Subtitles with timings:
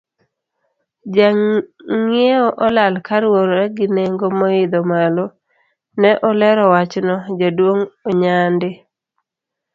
[1.13, 5.25] Jongiewo olal kaluwore gi nengo moidho malo,
[6.01, 8.71] ne olero wachno, jaduong Onyadi.